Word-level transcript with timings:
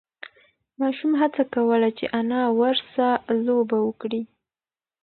ماشوم 0.79 1.11
هڅه 1.21 1.41
کوله 1.53 1.89
چې 1.97 2.05
انا 2.19 2.41
ورسه 2.59 3.07
لوبه 3.45 3.77
وکړي. 3.83 4.21